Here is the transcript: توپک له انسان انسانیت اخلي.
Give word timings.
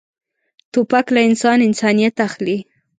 توپک 0.73 1.05
له 1.15 1.21
انسان 1.29 1.57
انسانیت 1.67 2.15
اخلي. 2.27 2.57